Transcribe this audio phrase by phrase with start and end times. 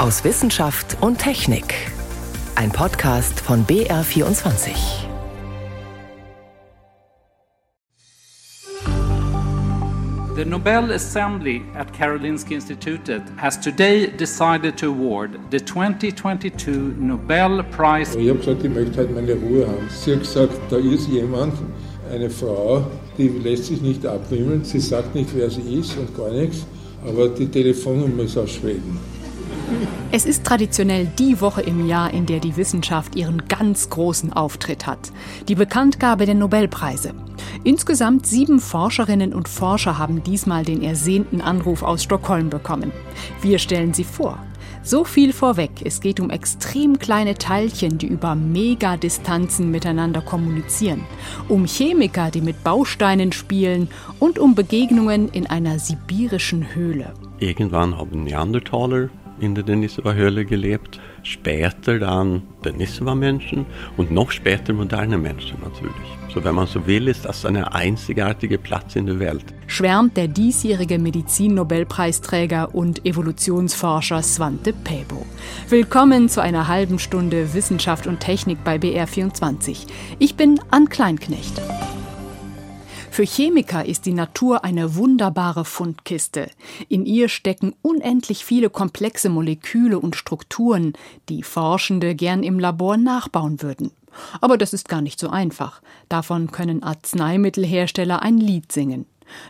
[0.00, 1.74] aus Wissenschaft und Technik.
[2.54, 4.70] Ein Podcast von BR24.
[10.36, 18.18] The Nobel Assembly at Karolinska Institutet has today decided to award the 2022 Nobel Prize.
[18.18, 19.86] Ich habe gesagt, ich möchte halt meine Ruhe haben.
[19.90, 21.52] Sie hat gesagt, da ist jemand,
[22.10, 22.86] eine Frau,
[23.18, 24.64] die lässt sich nicht abwimmeln.
[24.64, 26.64] Sie sagt nicht, wer sie ist und gar nichts.
[27.06, 29.09] Aber die Telefonnummer ist aus Schweden.
[30.12, 34.86] Es ist traditionell die Woche im Jahr, in der die Wissenschaft ihren ganz großen Auftritt
[34.86, 35.12] hat.
[35.48, 37.14] Die Bekanntgabe der Nobelpreise.
[37.64, 42.92] Insgesamt sieben Forscherinnen und Forscher haben diesmal den ersehnten Anruf aus Stockholm bekommen.
[43.42, 44.38] Wir stellen sie vor.
[44.82, 51.04] So viel vorweg, es geht um extrem kleine Teilchen, die über Megadistanzen miteinander kommunizieren,
[51.48, 57.12] um Chemiker, die mit Bausteinen spielen und um Begegnungen in einer sibirischen Höhle.
[57.40, 61.00] Irgendwann haben Neandertaler in der Denisova-Höhle gelebt.
[61.22, 65.94] Später dann Denisova-Menschen und noch später moderne Menschen natürlich.
[66.32, 69.44] So wenn man so will, ist das eine einzigartige Platz in der Welt.
[69.66, 75.26] Schwärmt der diesjährige Medizin-Nobelpreisträger und Evolutionsforscher Svante Pebo.
[75.68, 79.86] Willkommen zu einer halben Stunde Wissenschaft und Technik bei BR24.
[80.18, 81.60] Ich bin Ann Kleinknecht.
[83.20, 86.48] Für Chemiker ist die Natur eine wunderbare Fundkiste.
[86.88, 90.94] In ihr stecken unendlich viele komplexe Moleküle und Strukturen,
[91.28, 93.90] die Forschende gern im Labor nachbauen würden.
[94.40, 95.82] Aber das ist gar nicht so einfach.
[96.08, 99.04] Davon können Arzneimittelhersteller ein Lied singen.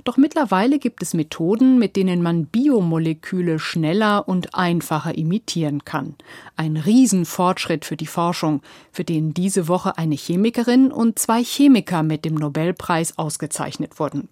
[0.05, 6.15] Doch mittlerweile gibt es Methoden, mit denen man Biomoleküle schneller und einfacher imitieren kann.
[6.57, 12.25] Ein Riesenfortschritt für die Forschung, für den diese Woche eine Chemikerin und zwei Chemiker mit
[12.25, 14.29] dem Nobelpreis ausgezeichnet wurden.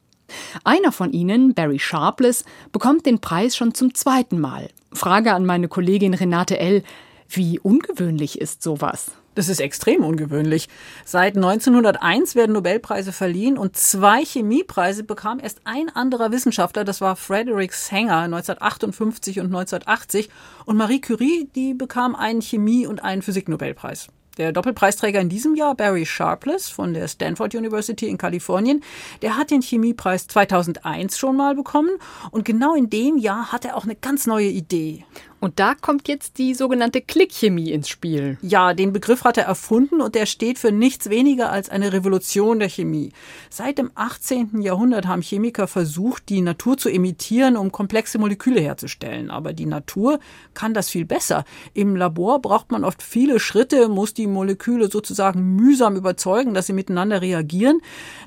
[0.64, 4.68] Einer von ihnen, Barry Sharpless, bekommt den Preis schon zum zweiten Mal.
[4.92, 6.82] Frage an meine Kollegin Renate L.
[7.28, 9.12] Wie ungewöhnlich ist sowas?
[9.38, 10.68] Das ist extrem ungewöhnlich.
[11.04, 17.14] Seit 1901 werden Nobelpreise verliehen und zwei Chemiepreise bekam erst ein anderer Wissenschaftler, das war
[17.14, 20.28] Frederick Sanger 1958 und 1980
[20.64, 24.08] und Marie Curie, die bekam einen Chemie- und einen Physiknobelpreis.
[24.38, 28.82] Der Doppelpreisträger in diesem Jahr, Barry Sharpless von der Stanford University in Kalifornien,
[29.22, 31.90] der hat den Chemiepreis 2001 schon mal bekommen
[32.32, 35.04] und genau in dem Jahr hat er auch eine ganz neue Idee.
[35.40, 38.38] Und da kommt jetzt die sogenannte Klickchemie ins Spiel.
[38.42, 42.58] Ja, den Begriff hat er erfunden und der steht für nichts weniger als eine Revolution
[42.58, 43.12] der Chemie.
[43.48, 44.60] Seit dem 18.
[44.62, 49.30] Jahrhundert haben Chemiker versucht, die Natur zu imitieren, um komplexe Moleküle herzustellen.
[49.30, 50.18] Aber die Natur
[50.54, 51.44] kann das viel besser.
[51.72, 56.72] Im Labor braucht man oft viele Schritte, muss die Moleküle sozusagen mühsam überzeugen, dass sie
[56.72, 57.80] miteinander reagieren.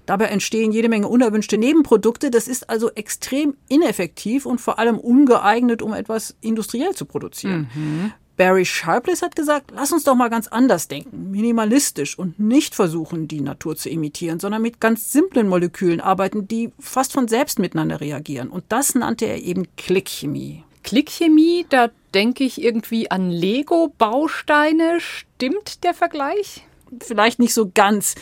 [0.06, 2.32] Dabei entstehen jede Menge unerwünschte Nebenprodukte.
[2.32, 7.70] Das ist also extrem ineffektiv und vor allem ungeeignet, um etwas industriell zu produzieren.
[7.74, 8.14] Mhm.
[8.38, 13.28] Barry Sharpless hat gesagt, lass uns doch mal ganz anders denken, minimalistisch und nicht versuchen,
[13.28, 18.02] die Natur zu imitieren, sondern mit ganz simplen Molekülen arbeiten, die fast von selbst miteinander
[18.02, 18.50] reagieren.
[18.50, 20.64] Und das nannte er eben Klickchemie.
[20.84, 25.00] Klickchemie, da denke ich irgendwie an Lego-Bausteine.
[25.00, 26.66] Stimmt der Vergleich?
[27.02, 28.16] Vielleicht nicht so ganz.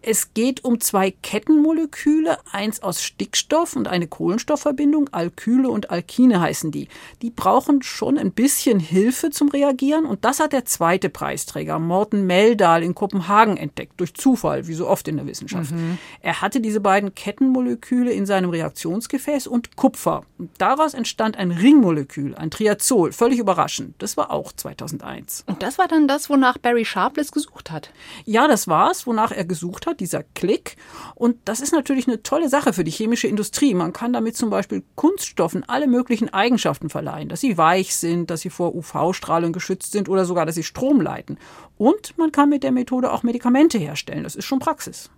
[0.00, 6.72] Es geht um zwei Kettenmoleküle, eins aus Stickstoff und eine Kohlenstoffverbindung, Alkyle und Alkine heißen
[6.72, 6.88] die.
[7.22, 12.26] Die brauchen schon ein bisschen Hilfe zum Reagieren und das hat der zweite Preisträger, Morten
[12.26, 15.70] Meldal in Kopenhagen entdeckt, durch Zufall, wie so oft in der Wissenschaft.
[15.70, 15.98] Mhm.
[16.20, 20.24] Er hatte diese beiden Kettenmoleküle in seinem Reaktionsgefäß und Kupfer.
[20.38, 23.94] Und daraus entstand ein Ringmolekül, ein Triazol, völlig überraschend.
[23.98, 25.44] Das war auch 2001.
[25.46, 27.90] Und das war dann das, wonach Barry Sharpless gesucht hat.
[28.24, 30.76] Ja, das war's, wonach er gesucht hat, dieser Klick.
[31.14, 33.74] Und das ist natürlich eine tolle Sache für die chemische Industrie.
[33.74, 38.40] Man kann damit zum Beispiel Kunststoffen alle möglichen Eigenschaften verleihen, dass sie weich sind, dass
[38.40, 41.38] sie vor UV-Strahlung geschützt sind oder sogar, dass sie Strom leiten.
[41.78, 44.24] Und man kann mit der Methode auch Medikamente herstellen.
[44.24, 45.10] Das ist schon Praxis.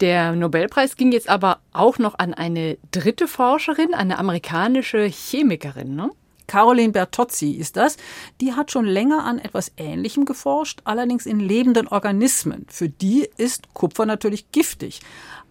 [0.00, 6.10] Der Nobelpreis ging jetzt aber auch noch an eine dritte Forscherin, eine amerikanische Chemikerin, ne?
[6.50, 7.96] Caroline Bertozzi ist das.
[8.40, 12.66] Die hat schon länger an etwas Ähnlichem geforscht, allerdings in lebenden Organismen.
[12.68, 14.98] Für die ist Kupfer natürlich giftig.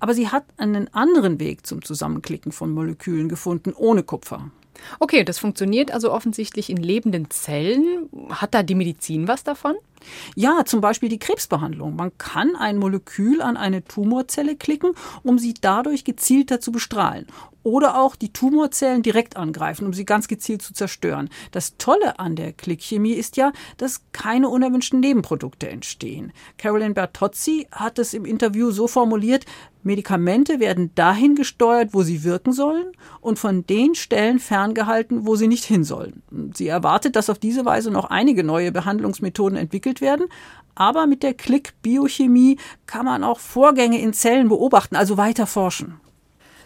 [0.01, 4.51] Aber sie hat einen anderen Weg zum Zusammenklicken von Molekülen gefunden, ohne Kupfer.
[4.99, 8.09] Okay, das funktioniert also offensichtlich in lebenden Zellen.
[8.29, 9.75] Hat da die Medizin was davon?
[10.35, 11.95] Ja, zum Beispiel die Krebsbehandlung.
[11.95, 14.93] Man kann ein Molekül an eine Tumorzelle klicken,
[15.23, 17.27] um sie dadurch gezielter zu bestrahlen
[17.63, 21.29] oder auch die Tumorzellen direkt angreifen, um sie ganz gezielt zu zerstören.
[21.51, 26.31] Das Tolle an der Klickchemie ist ja, dass keine unerwünschten Nebenprodukte entstehen.
[26.57, 29.45] Carolyn Bertozzi hat es im Interview so formuliert,
[29.81, 32.91] Medikamente werden dahin gesteuert, wo sie wirken sollen
[33.21, 36.21] und von den Stellen ferngehalten, wo sie nicht hin sollen.
[36.53, 40.27] Sie erwartet, dass auf diese Weise noch einige neue Behandlungsmethoden entwickelt werden,
[40.75, 45.99] aber mit der Klick-Biochemie kann man auch Vorgänge in Zellen beobachten, also weiter forschen.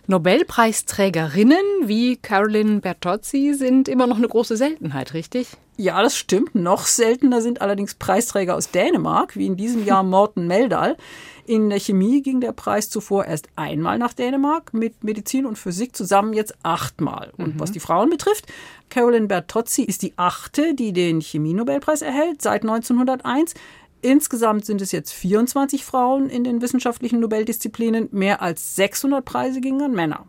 [0.07, 5.47] Nobelpreisträgerinnen wie Carolyn Bertozzi sind immer noch eine große Seltenheit, richtig?
[5.77, 6.55] Ja, das stimmt.
[6.55, 10.97] Noch seltener sind allerdings Preisträger aus Dänemark, wie in diesem Jahr Morten Meldal.
[11.45, 15.95] In der Chemie ging der Preis zuvor erst einmal nach Dänemark, mit Medizin und Physik
[15.95, 17.31] zusammen jetzt achtmal.
[17.37, 17.59] Und mhm.
[17.59, 18.45] was die Frauen betrifft,
[18.89, 23.55] Carolyn Bertozzi ist die achte, die den Chemie-Nobelpreis erhält seit 1901.
[24.03, 28.09] Insgesamt sind es jetzt 24 Frauen in den wissenschaftlichen Nobeldisziplinen.
[28.11, 30.27] Mehr als 600 Preise gingen an Männer.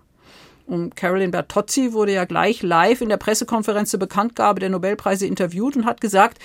[0.67, 5.77] Und Carolyn Bertozzi wurde ja gleich live in der Pressekonferenz zur Bekanntgabe der Nobelpreise interviewt
[5.77, 6.39] und hat gesagt,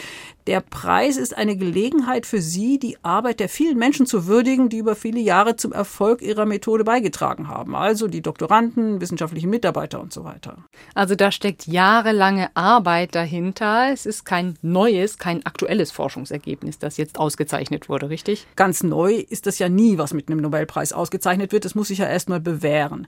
[0.49, 4.79] der Preis ist eine Gelegenheit für sie, die Arbeit der vielen Menschen zu würdigen, die
[4.79, 7.75] über viele Jahre zum Erfolg ihrer Methode beigetragen haben.
[7.75, 10.57] Also die Doktoranden, wissenschaftlichen Mitarbeiter und so weiter.
[10.95, 13.89] Also da steckt jahrelange Arbeit dahinter.
[13.93, 18.47] Es ist kein neues, kein aktuelles Forschungsergebnis, das jetzt ausgezeichnet wurde, richtig?
[18.55, 21.63] Ganz neu ist das ja nie, was mit einem Nobelpreis ausgezeichnet wird.
[21.63, 23.05] Das muss sich ja erstmal bewähren.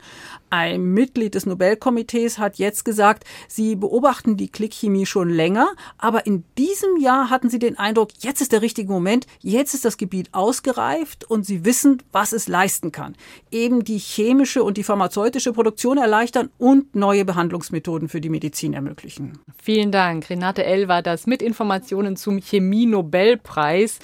[0.51, 6.43] Ein Mitglied des Nobelkomitees hat jetzt gesagt, sie beobachten die Klickchemie schon länger, aber in
[6.59, 10.29] diesem Jahr hatten sie den Eindruck, jetzt ist der richtige Moment, jetzt ist das Gebiet
[10.31, 13.15] ausgereift und sie wissen, was es leisten kann.
[13.49, 19.39] Eben die chemische und die pharmazeutische Produktion erleichtern und neue Behandlungsmethoden für die Medizin ermöglichen.
[19.59, 20.29] Vielen Dank.
[20.29, 20.87] Renate L.
[20.87, 23.97] war das mit Informationen zum Chemie-Nobelpreis,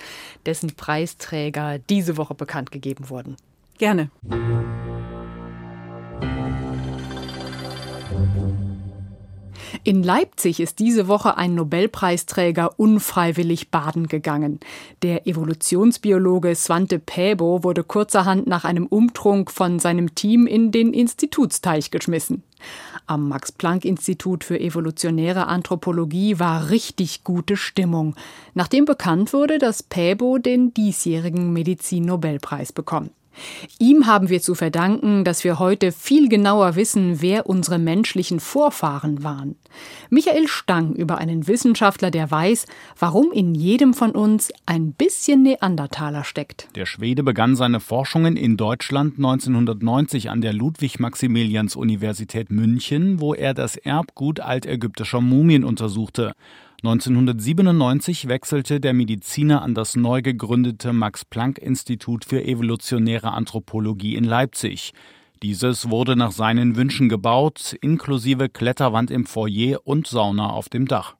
[0.47, 3.35] dessen Preisträger diese Woche bekannt gegeben wurden.
[3.77, 4.09] Gerne.
[9.83, 14.59] In Leipzig ist diese Woche ein Nobelpreisträger unfreiwillig baden gegangen.
[15.01, 21.91] Der Evolutionsbiologe Svante Pääbo wurde kurzerhand nach einem Umtrunk von seinem Team in den Institutsteich
[21.91, 22.43] geschmissen.
[23.05, 28.15] Am Max-Planck-Institut für evolutionäre Anthropologie war richtig gute Stimmung,
[28.53, 33.11] nachdem bekannt wurde, dass Pääbo den diesjährigen Medizin-Nobelpreis bekommt.
[33.79, 39.23] Ihm haben wir zu verdanken, dass wir heute viel genauer wissen, wer unsere menschlichen Vorfahren
[39.23, 39.55] waren.
[40.09, 42.65] Michael Stang über einen Wissenschaftler, der weiß,
[42.97, 46.69] warum in jedem von uns ein bisschen Neandertaler steckt.
[46.75, 53.75] Der Schwede begann seine Forschungen in Deutschland 1990 an der Ludwig-Maximilians-Universität München, wo er das
[53.75, 56.33] Erbgut altägyptischer Mumien untersuchte.
[56.83, 64.93] 1997 wechselte der Mediziner an das neu gegründete Max-Planck-Institut für evolutionäre Anthropologie in Leipzig.
[65.41, 71.15] Dieses wurde nach seinen Wünschen gebaut, inklusive Kletterwand im Foyer und Sauna auf dem Dach.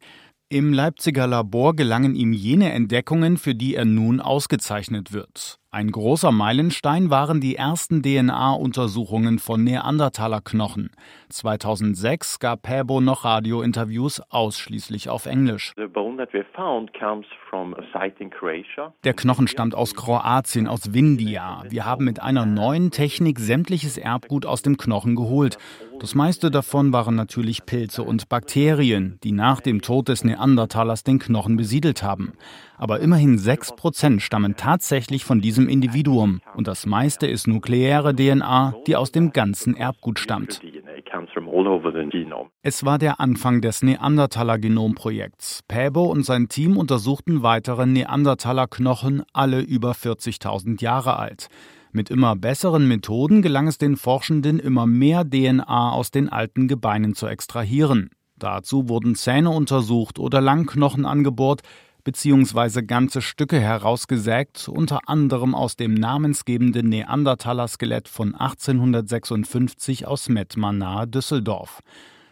[0.49, 5.57] Im Leipziger Labor gelangen ihm jene Entdeckungen, für die er nun ausgezeichnet wird.
[5.77, 10.89] Ein großer Meilenstein waren die ersten DNA-Untersuchungen von Neandertaler-Knochen.
[11.29, 15.75] 2006 gab Päbo noch Radiointerviews ausschließlich auf Englisch.
[19.03, 21.61] Der Knochen stammt aus Kroatien, aus Vindia.
[21.69, 25.59] Wir haben mit einer neuen Technik sämtliches Erbgut aus dem Knochen geholt.
[25.99, 31.17] Das meiste davon waren natürlich Pilze und Bakterien, die nach dem Tod des Neandertalers den
[31.17, 32.33] Knochen besiedelt haben.
[32.77, 38.95] Aber immerhin 6% stammen tatsächlich von diesem Individuum und das meiste ist nukleäre DNA, die
[38.95, 40.61] aus dem ganzen Erbgut stammt.
[42.61, 45.63] Es war der Anfang des Neandertaler-Genomprojekts.
[45.67, 51.49] Päbo und sein Team untersuchten weitere Neandertaler-Knochen, alle über 40.000 Jahre alt.
[51.91, 57.15] Mit immer besseren Methoden gelang es den Forschenden, immer mehr DNA aus den alten Gebeinen
[57.15, 58.09] zu extrahieren.
[58.37, 61.61] Dazu wurden Zähne untersucht oder Langknochen angebohrt,
[62.03, 71.07] beziehungsweise ganze Stücke herausgesägt, unter anderem aus dem namensgebenden Neandertaler-Skelett von 1856 aus Mettmann nahe
[71.07, 71.81] Düsseldorf.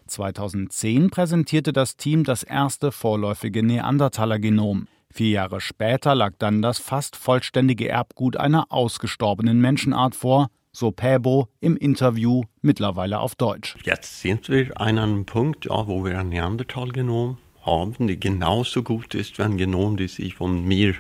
[0.08, 4.88] 2010 präsentierte das Team das erste vorläufige Neandertaler-Genom.
[5.18, 11.48] Vier Jahre später lag dann das fast vollständige Erbgut einer ausgestorbenen Menschenart vor, so Päbo
[11.62, 13.78] im Interview mittlerweile auf Deutsch.
[13.86, 19.16] Jetzt sind wir an einem Punkt, ja, wo wir ein Neandertal-Genom haben, die genauso gut
[19.16, 20.96] ist wie ein Genom, das sich von mir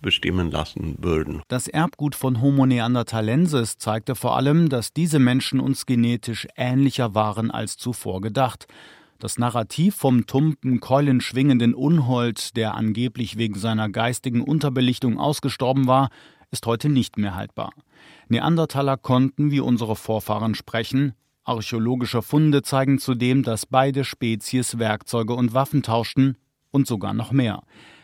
[0.00, 1.42] bestimmen lassen würden.
[1.48, 7.50] Das Erbgut von Homo neanderthalensis zeigte vor allem, dass diese Menschen uns genetisch ähnlicher waren
[7.50, 8.68] als zuvor gedacht.
[9.18, 16.10] Das Narrativ vom tumpen, keulenschwingenden Unhold, der angeblich wegen seiner geistigen Unterbelichtung ausgestorben war,
[16.50, 17.72] ist heute nicht mehr haltbar.
[18.28, 25.54] Neandertaler konnten wie unsere Vorfahren sprechen, archäologische Funde zeigen zudem, dass beide Spezies Werkzeuge und
[25.54, 26.36] Waffen tauschten
[26.70, 27.62] und sogar noch mehr.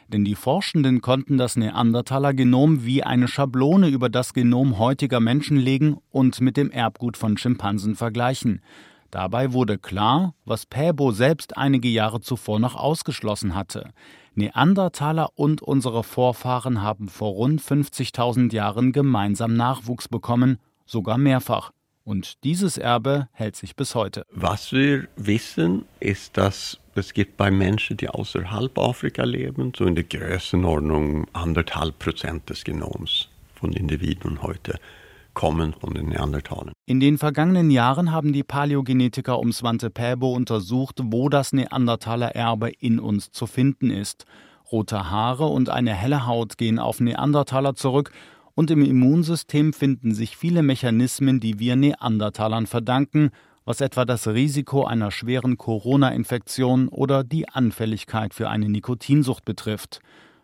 [0.09, 5.99] Denn die Forschenden konnten das Neandertaler-Genom wie eine Schablone über das Genom heutiger Menschen legen
[6.11, 8.61] und mit dem Erbgut von Schimpansen vergleichen.
[9.13, 13.91] Dabei wurde klar, was Päbo selbst einige Jahre zuvor noch ausgeschlossen hatte.
[14.35, 21.73] Neandertaler und unsere Vorfahren haben vor rund 50.000 Jahren gemeinsam Nachwuchs bekommen, sogar mehrfach.
[22.05, 24.25] Und dieses Erbe hält sich bis heute.
[24.33, 29.95] Was wir wissen, ist, dass es gibt bei Menschen, die außerhalb Afrika leben, so in
[29.95, 34.79] der Größenordnung anderthalb Prozent des Genoms von Individuen heute
[35.35, 36.73] kommen von den Neandertalern.
[36.93, 43.01] In den vergangenen Jahren haben die Paläogenetiker um Svante Pääbo untersucht, wo das Neandertaler-Erbe in
[43.01, 44.27] uns zu finden ist.
[44.71, 48.13] Rote Haare und eine helle Haut gehen auf Neandertaler zurück
[48.55, 53.31] und im Immunsystem finden sich viele Mechanismen, die wir Neandertalern verdanken,
[53.65, 60.03] was etwa das Risiko einer schweren Corona-Infektion oder die Anfälligkeit für eine Nikotinsucht betrifft.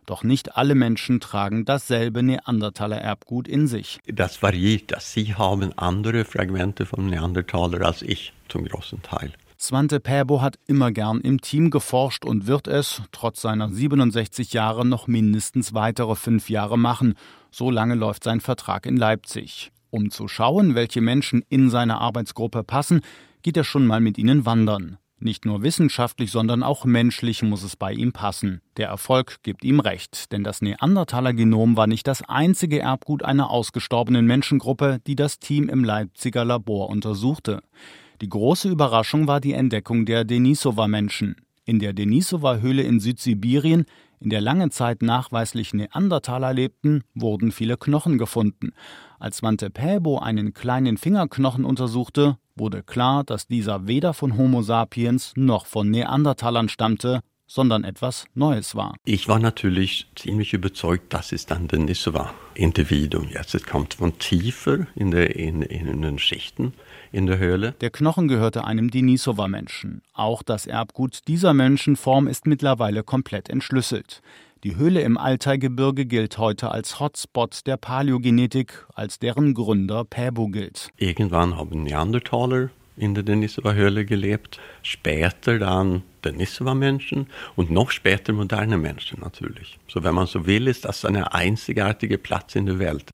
[0.09, 3.99] Doch nicht alle Menschen tragen dasselbe Neandertaler-Erbgut in sich.
[4.07, 4.95] Das variiert.
[5.01, 9.35] Sie haben andere Fragmente vom Neandertaler als ich, zum großen Teil.
[9.61, 14.87] Svante Pääbo hat immer gern im Team geforscht und wird es, trotz seiner 67 Jahre,
[14.87, 17.13] noch mindestens weitere fünf Jahre machen.
[17.51, 19.73] So lange läuft sein Vertrag in Leipzig.
[19.91, 23.03] Um zu schauen, welche Menschen in seine Arbeitsgruppe passen,
[23.43, 24.97] geht er schon mal mit ihnen wandern.
[25.21, 28.61] Nicht nur wissenschaftlich, sondern auch menschlich muss es bei ihm passen.
[28.77, 34.27] Der Erfolg gibt ihm recht, denn das Neandertaler-Genom war nicht das einzige Erbgut einer ausgestorbenen
[34.27, 37.63] Menschengruppe, die das Team im Leipziger Labor untersuchte.
[38.21, 41.37] Die große Überraschung war die Entdeckung der Denisova-Menschen.
[41.65, 43.87] In der Denisova-Höhle in Südsibirien,
[44.21, 48.73] in der lange Zeit nachweislich Neandertaler lebten, wurden viele Knochen gefunden.
[49.19, 55.33] Als Svante Pääbo einen kleinen Fingerknochen untersuchte, wurde klar, dass dieser weder von Homo sapiens
[55.37, 58.95] noch von Neandertalern stammte, sondern etwas Neues war.
[59.05, 64.87] Ich war natürlich ziemlich überzeugt, dass es dann der Nisova-Individuum jetzt es kommt von tiefer
[64.95, 66.75] in, der, in, in den Schichten
[67.11, 67.73] in der Höhle.
[67.81, 70.03] Der Knochen gehörte einem Denisova-Menschen.
[70.13, 74.21] Auch das Erbgut dieser Menschenform ist mittlerweile komplett entschlüsselt.
[74.65, 80.91] Die Höhle im Altaigebirge gilt heute als Hotspot der Paläogenetik, als deren Gründer Päbo gilt.
[80.97, 89.21] Irgendwann haben Neandertaler in der Denisova-Höhle gelebt, später dann Denisova-Menschen und noch später moderne Menschen
[89.21, 89.79] natürlich.
[89.87, 93.11] So wenn man so will, ist das ein einzigartiger Platz in der Welt.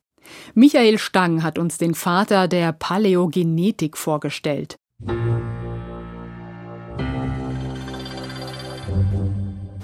[0.54, 4.76] Michael Stang hat uns den Vater der Paläogenetik vorgestellt.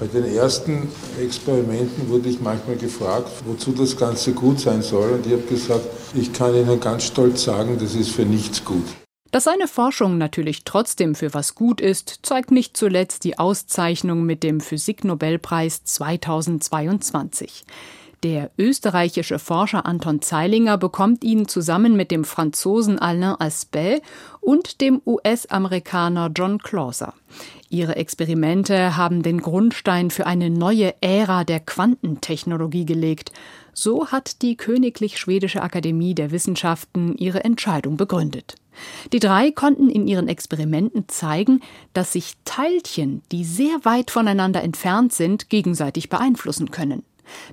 [0.01, 0.89] Bei den ersten
[1.21, 5.11] Experimenten wurde ich manchmal gefragt, wozu das Ganze gut sein soll.
[5.11, 8.87] Und ich habe gesagt, ich kann Ihnen ganz stolz sagen, das ist für nichts gut.
[9.31, 14.43] Dass seine Forschung natürlich trotzdem für was gut ist, zeigt nicht zuletzt die Auszeichnung mit
[14.43, 17.65] dem Physiknobelpreis 2022.
[18.23, 24.03] Der österreichische Forscher Anton Zeilinger bekommt ihn zusammen mit dem Franzosen Alain Aspect
[24.43, 27.15] und dem US-Amerikaner John Clauser.
[27.71, 33.33] Ihre Experimente haben den Grundstein für eine neue Ära der Quantentechnologie gelegt.
[33.73, 38.57] So hat die Königlich Schwedische Akademie der Wissenschaften ihre Entscheidung begründet.
[39.15, 41.61] Die drei konnten in ihren Experimenten zeigen,
[41.95, 47.03] dass sich Teilchen, die sehr weit voneinander entfernt sind, gegenseitig beeinflussen können.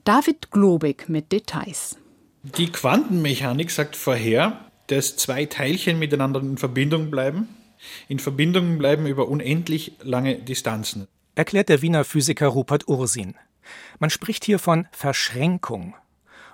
[0.03, 1.97] David Globig mit Details.
[2.43, 7.49] Die Quantenmechanik sagt vorher, dass zwei Teilchen miteinander in Verbindung bleiben,
[8.07, 11.07] in Verbindung bleiben über unendlich lange Distanzen.
[11.35, 13.35] Erklärt der Wiener Physiker Rupert Ursin.
[13.99, 15.93] Man spricht hier von Verschränkung.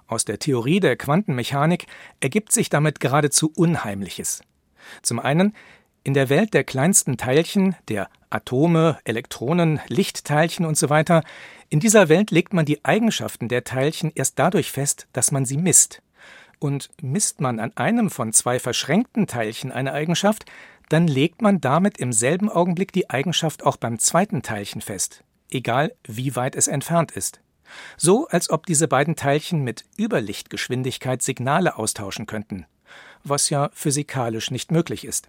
[0.08, 1.86] Aus der Theorie der Quantenmechanik
[2.20, 4.42] ergibt sich damit geradezu Unheimliches.
[5.02, 5.54] Zum einen,
[6.04, 11.22] in der Welt der kleinsten Teilchen, der Atome, Elektronen, Lichtteilchen usw., so
[11.70, 15.58] in dieser Welt legt man die Eigenschaften der Teilchen erst dadurch fest, dass man sie
[15.58, 16.04] misst.
[16.60, 20.46] Und misst man an einem von zwei verschränkten Teilchen eine Eigenschaft,
[20.90, 25.96] dann legt man damit im selben Augenblick die Eigenschaft auch beim zweiten Teilchen fest, egal
[26.06, 27.40] wie weit es entfernt ist.
[27.98, 32.68] So als ob diese beiden Teilchen mit Überlichtgeschwindigkeit Signale austauschen könnten,
[33.24, 35.28] was ja physikalisch nicht möglich ist.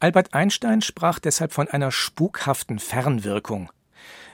[0.00, 3.70] Albert Einstein sprach deshalb von einer spukhaften Fernwirkung.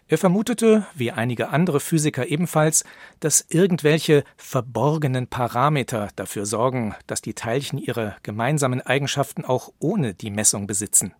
[0.08, 2.84] Er vermutete, wie einige andere Physiker ebenfalls,
[3.20, 10.30] dass irgendwelche verborgenen Parameter dafür sorgen, dass die Teilchen ihre gemeinsamen Eigenschaften auch ohne die
[10.30, 11.14] Messung besitzen.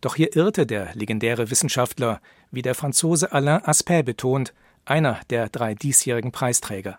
[0.00, 2.20] Doch hier irrte der legendäre Wissenschaftler,
[2.50, 4.52] wie der Franzose Alain Aspect betont,
[4.84, 6.98] einer der drei diesjährigen Preisträger.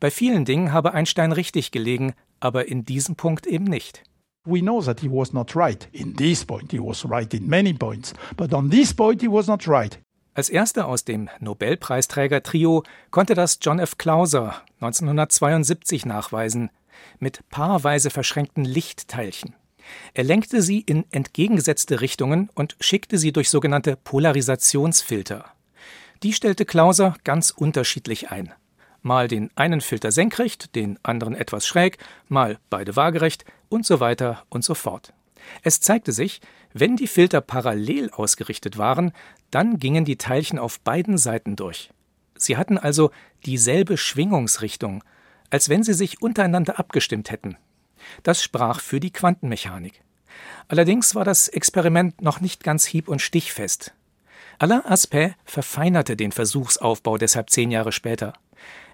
[0.00, 4.02] Bei vielen Dingen habe Einstein richtig gelegen, aber in diesem Punkt eben nicht.
[4.44, 5.88] We know that he was not right.
[5.92, 9.46] In this point he was right in many points, but on this point he was
[9.46, 10.00] not right.
[10.34, 12.82] Als erster aus dem Nobelpreisträger-Trio
[13.12, 13.98] konnte das John F.
[13.98, 16.70] Clauser 1972 nachweisen,
[17.20, 19.54] mit paarweise verschränkten Lichtteilchen.
[20.14, 25.44] Er lenkte sie in entgegengesetzte Richtungen und schickte sie durch sogenannte Polarisationsfilter.
[26.24, 28.52] Die stellte Clauser ganz unterschiedlich ein.
[29.02, 34.44] Mal den einen Filter senkrecht, den anderen etwas schräg, mal beide waagerecht und so weiter
[34.48, 35.12] und so fort.
[35.62, 36.40] Es zeigte sich,
[36.72, 39.12] wenn die Filter parallel ausgerichtet waren,
[39.50, 41.90] dann gingen die Teilchen auf beiden Seiten durch.
[42.36, 43.10] Sie hatten also
[43.44, 45.02] dieselbe Schwingungsrichtung,
[45.50, 47.56] als wenn sie sich untereinander abgestimmt hätten.
[48.22, 50.02] Das sprach für die Quantenmechanik.
[50.68, 53.94] Allerdings war das Experiment noch nicht ganz hieb- und stichfest.
[54.58, 58.32] Alain Aspect verfeinerte den Versuchsaufbau deshalb zehn Jahre später.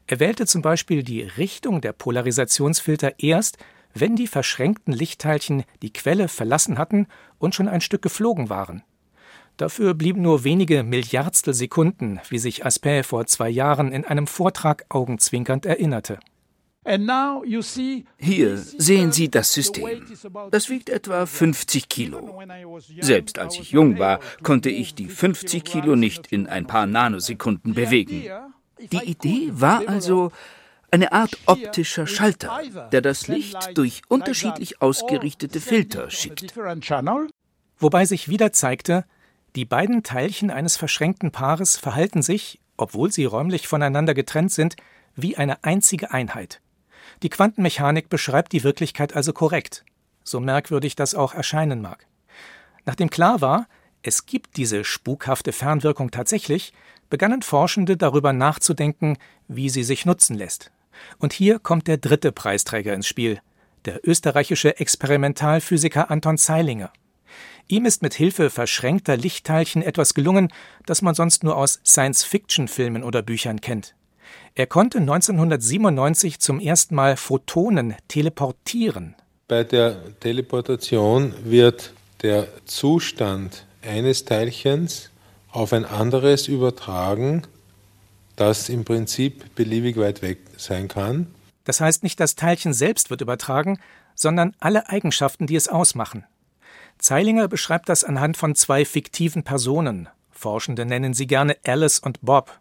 [0.06, 3.58] Er wählte zum Beispiel die Richtung der Polarisationsfilter erst,
[4.00, 7.06] wenn die verschränkten Lichtteilchen die Quelle verlassen hatten
[7.38, 8.82] und schon ein Stück geflogen waren.
[9.56, 14.86] Dafür blieben nur wenige Milliardstel Sekunden, wie sich Aspect vor zwei Jahren in einem Vortrag
[14.88, 16.20] augenzwinkernd erinnerte.
[18.16, 20.06] Hier sehen Sie das System.
[20.50, 22.40] Das wiegt etwa 50 Kilo.
[23.00, 27.74] Selbst als ich jung war, konnte ich die 50 Kilo nicht in ein paar Nanosekunden
[27.74, 28.30] bewegen.
[28.92, 30.30] Die Idee war also
[30.90, 32.60] eine Art optischer Schalter,
[32.92, 36.54] der das Licht durch unterschiedlich ausgerichtete Filter schickt.
[37.78, 39.04] Wobei sich wieder zeigte,
[39.56, 44.76] die beiden Teilchen eines verschränkten Paares verhalten sich, obwohl sie räumlich voneinander getrennt sind,
[45.14, 46.60] wie eine einzige Einheit.
[47.22, 49.84] Die Quantenmechanik beschreibt die Wirklichkeit also korrekt,
[50.22, 52.06] so merkwürdig das auch erscheinen mag.
[52.84, 53.66] Nachdem klar war,
[54.02, 56.72] es gibt diese spukhafte Fernwirkung tatsächlich,
[57.10, 59.18] begannen Forschende darüber nachzudenken,
[59.48, 60.70] wie sie sich nutzen lässt.
[61.18, 63.40] Und hier kommt der dritte Preisträger ins Spiel,
[63.84, 66.92] der österreichische Experimentalphysiker Anton Zeilinger.
[67.68, 70.48] Ihm ist mit Hilfe verschränkter Lichtteilchen etwas gelungen,
[70.86, 73.94] das man sonst nur aus Science-Fiction-Filmen oder Büchern kennt.
[74.54, 79.14] Er konnte 1997 zum ersten Mal Photonen teleportieren.
[79.46, 85.10] Bei der Teleportation wird der Zustand eines Teilchens
[85.50, 87.42] auf ein anderes übertragen,
[88.38, 91.26] das im Prinzip beliebig weit weg sein kann.
[91.64, 93.78] Das heißt, nicht das Teilchen selbst wird übertragen,
[94.14, 96.24] sondern alle Eigenschaften, die es ausmachen.
[96.98, 100.08] Zeilinger beschreibt das anhand von zwei fiktiven Personen.
[100.30, 102.58] Forschende nennen sie gerne Alice und Bob.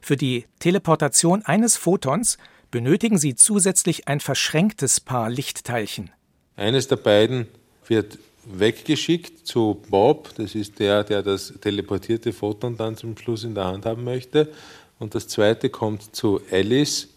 [0.00, 2.38] Für die Teleportation eines Photons
[2.70, 6.10] benötigen sie zusätzlich ein verschränktes Paar Lichtteilchen.
[6.56, 7.46] Eines der beiden
[7.86, 13.54] wird weggeschickt zu Bob, das ist der, der das teleportierte Photon dann zum Schluss in
[13.54, 14.52] der Hand haben möchte.
[14.98, 17.08] Und das zweite kommt zu Alice,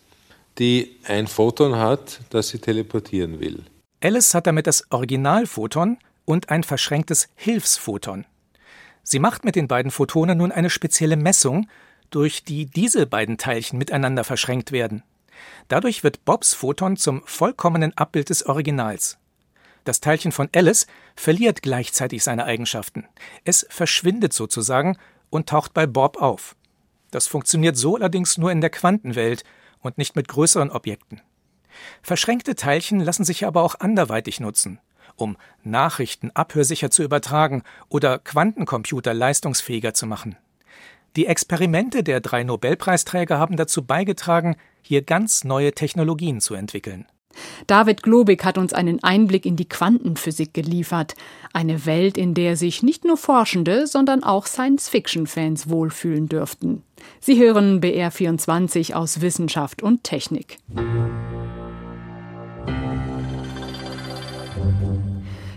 [0.58, 3.64] die ein Photon hat, das sie teleportieren will.
[4.02, 8.26] Alice hat damit das Originalphoton und ein verschränktes Hilfsphoton.
[9.04, 11.68] Sie macht mit den beiden Photonen nun eine spezielle Messung,
[12.10, 15.04] durch die diese beiden Teilchen miteinander verschränkt werden.
[15.68, 19.18] Dadurch wird Bobs Photon zum vollkommenen Abbild des Originals.
[19.86, 23.06] Das Teilchen von Alice verliert gleichzeitig seine Eigenschaften.
[23.46, 24.98] Es verschwindet sozusagen
[25.30, 26.56] und taucht bei Bob auf.
[27.12, 29.44] Das funktioniert so allerdings nur in der Quantenwelt
[29.80, 31.22] und nicht mit größeren Objekten.
[32.02, 34.80] Verschränkte Teilchen lassen sich aber auch anderweitig nutzen,
[35.16, 40.38] um Nachrichten abhörsicher zu übertragen oder Quantencomputer leistungsfähiger zu machen.
[41.16, 47.08] Die Experimente der drei Nobelpreisträger haben dazu beigetragen, hier ganz neue Technologien zu entwickeln.
[47.68, 51.16] David Globig hat uns einen Einblick in die Quantenphysik geliefert.
[51.54, 56.84] Eine Welt, in der sich nicht nur Forschende, sondern auch Science-Fiction-Fans wohlfühlen dürften.
[57.20, 60.58] Sie hören BR24 aus Wissenschaft und Technik.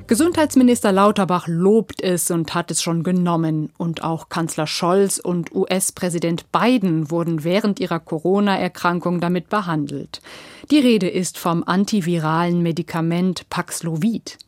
[0.06, 3.70] Gesundheitsminister Lauterbach lobt es und hat es schon genommen.
[3.78, 10.20] Und auch Kanzler Scholz und US-Präsident Biden wurden während ihrer Corona-Erkrankung damit behandelt.
[10.70, 14.38] Die Rede ist vom antiviralen Medikament Paxlovid.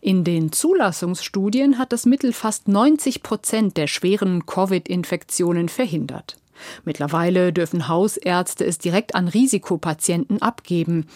[0.00, 6.36] In den Zulassungsstudien hat das Mittel fast 90 Prozent der schweren Covid-Infektionen verhindert.
[6.84, 11.06] Mittlerweile dürfen Hausärzte es direkt an Risikopatienten abgeben.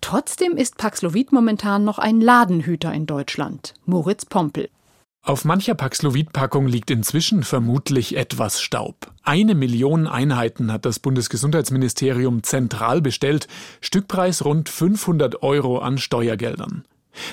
[0.00, 3.74] Trotzdem ist Paxlovid momentan noch ein Ladenhüter in Deutschland.
[3.84, 4.70] Moritz Pompel.
[5.28, 9.12] Auf mancher Paxlovid-Packung liegt inzwischen vermutlich etwas Staub.
[9.22, 13.46] Eine Million Einheiten hat das Bundesgesundheitsministerium zentral bestellt,
[13.82, 16.86] Stückpreis rund 500 Euro an Steuergeldern.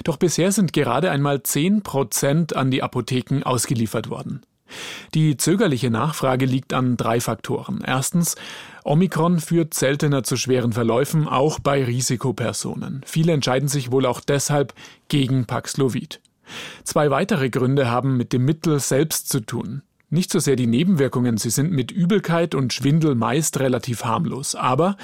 [0.04, 4.42] Doch bisher sind gerade einmal 10 Prozent an die Apotheken ausgeliefert worden.
[5.14, 7.82] Die zögerliche Nachfrage liegt an drei Faktoren.
[7.88, 8.36] Erstens,
[8.84, 13.04] Omikron führt seltener zu schweren Verläufen, auch bei Risikopersonen.
[13.06, 14.74] Viele entscheiden sich wohl auch deshalb
[15.08, 16.20] gegen Paxlovid.
[16.84, 19.82] Zwei weitere Gründe haben mit dem Mittel selbst zu tun.
[20.10, 24.98] Nicht so sehr die Nebenwirkungen, sie sind mit Übelkeit und Schwindel meist relativ harmlos, aber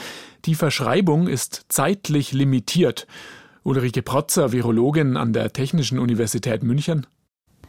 [0.45, 3.07] die Verschreibung ist zeitlich limitiert.
[3.63, 7.07] Ulrike Protzer, Virologin an der Technischen Universität München.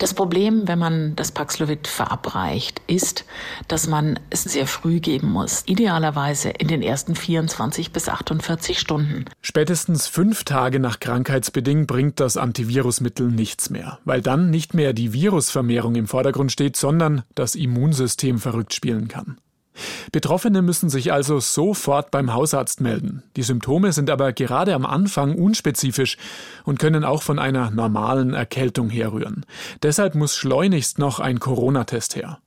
[0.03, 3.25] Das Problem, wenn man das Paxlovid verabreicht, ist,
[3.69, 5.63] dass man es sehr früh geben muss.
[5.67, 9.27] Idealerweise in den ersten 24 bis 48 Stunden.
[9.43, 15.13] Spätestens fünf Tage nach Krankheitsbeding bringt das Antivirusmittel nichts mehr, weil dann nicht mehr die
[15.13, 19.37] Virusvermehrung im Vordergrund steht, sondern das Immunsystem verrückt spielen kann.
[20.13, 23.23] Betroffene müssen sich also sofort beim Hausarzt melden.
[23.37, 26.17] Die Symptome sind aber gerade am Anfang unspezifisch
[26.65, 29.47] und können auch von einer normalen Erkältung herrühren.
[29.83, 32.39] Deshalb muss schleunigst noch ein Corona-Test her.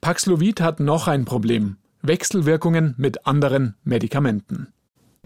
[0.00, 1.76] Paxlovid hat noch ein Problem.
[2.02, 4.68] Wechselwirkungen mit anderen Medikamenten.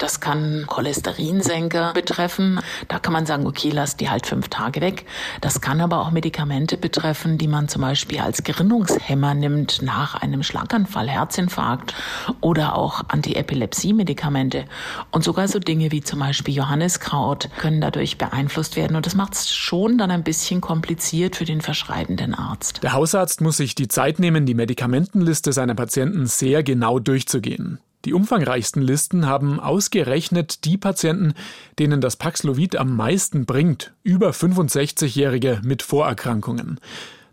[0.01, 2.59] Das kann Cholesterinsenker betreffen.
[2.89, 5.05] Da kann man sagen, okay, lass die halt fünf Tage weg.
[5.43, 10.43] Das kann aber auch Medikamente betreffen, die man zum Beispiel als Gerinnungshemmer nimmt nach einem
[10.43, 11.95] Schlaganfall, Herzinfarkt
[12.41, 14.65] oder auch Antiepilepsie-Medikamente.
[15.11, 18.97] Und sogar so Dinge wie zum Beispiel Johanniskraut können dadurch beeinflusst werden.
[18.97, 22.83] Und das macht es schon dann ein bisschen kompliziert für den verschreibenden Arzt.
[22.83, 27.81] Der Hausarzt muss sich die Zeit nehmen, die Medikamentenliste seiner Patienten sehr genau durchzugehen.
[28.07, 31.35] Die umfangreichsten Listen haben ausgerechnet die Patienten,
[31.79, 36.81] denen das Paxlovid am meisten bringt, über 65-Jährige mit Vorerkrankungen.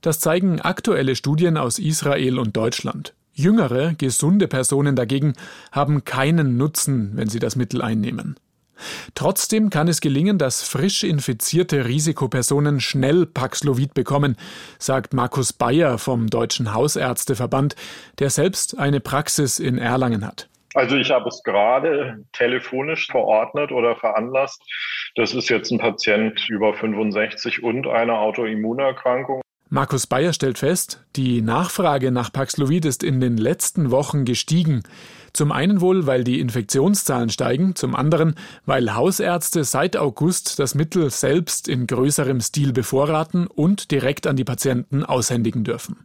[0.01, 3.13] Das zeigen aktuelle Studien aus Israel und Deutschland.
[3.34, 5.34] Jüngere, gesunde Personen dagegen
[5.71, 8.36] haben keinen Nutzen, wenn sie das Mittel einnehmen.
[9.15, 14.36] Trotzdem kann es gelingen, dass frisch infizierte Risikopersonen schnell Paxlovid bekommen,
[14.80, 17.75] sagt Markus Bayer vom Deutschen Hausärzteverband,
[18.19, 20.47] der selbst eine Praxis in Erlangen hat.
[20.73, 24.62] Also ich habe es gerade telefonisch verordnet oder veranlasst.
[25.15, 29.41] Das ist jetzt ein Patient über 65 und eine Autoimmunerkrankung.
[29.69, 34.84] Markus Bayer stellt fest, die Nachfrage nach Paxlovid ist in den letzten Wochen gestiegen.
[35.34, 41.10] Zum einen wohl, weil die Infektionszahlen steigen, zum anderen, weil Hausärzte seit August das Mittel
[41.10, 45.97] selbst in größerem Stil bevorraten und direkt an die Patienten aushändigen dürfen.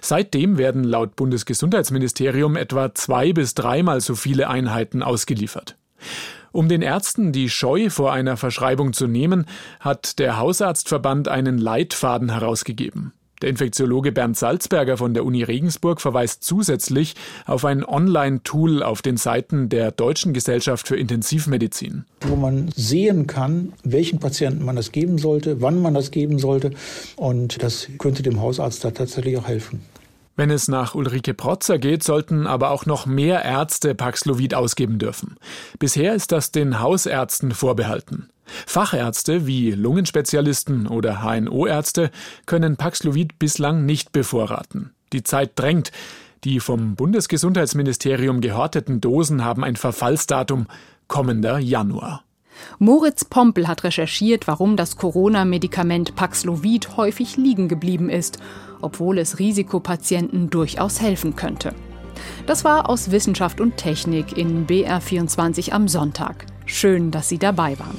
[0.00, 5.76] Seitdem werden laut Bundesgesundheitsministerium etwa zwei bis dreimal so viele Einheiten ausgeliefert.
[6.52, 9.46] Um den Ärzten die Scheu vor einer Verschreibung zu nehmen,
[9.80, 13.12] hat der Hausarztverband einen Leitfaden herausgegeben.
[13.40, 17.14] Der Infektiologe Bernd Salzberger von der Uni Regensburg verweist zusätzlich
[17.46, 22.04] auf ein Online-Tool auf den Seiten der Deutschen Gesellschaft für Intensivmedizin.
[22.22, 26.72] Wo man sehen kann, welchen Patienten man das geben sollte, wann man das geben sollte.
[27.16, 29.82] Und das könnte dem Hausarzt da tatsächlich auch helfen.
[30.38, 35.34] Wenn es nach Ulrike Protzer geht, sollten aber auch noch mehr Ärzte Paxlovid ausgeben dürfen.
[35.80, 38.30] Bisher ist das den Hausärzten vorbehalten.
[38.44, 42.12] Fachärzte wie Lungenspezialisten oder HNO-Ärzte
[42.46, 44.92] können Paxlovid bislang nicht bevorraten.
[45.12, 45.90] Die Zeit drängt.
[46.44, 50.68] Die vom Bundesgesundheitsministerium gehorteten Dosen haben ein Verfallsdatum
[51.08, 52.22] kommender Januar.
[52.78, 58.38] Moritz Pompel hat recherchiert, warum das Corona-Medikament Paxlovid häufig liegen geblieben ist,
[58.80, 61.74] obwohl es Risikopatienten durchaus helfen könnte.
[62.46, 66.46] Das war aus Wissenschaft und Technik in BR24 am Sonntag.
[66.66, 67.96] Schön, dass Sie dabei waren.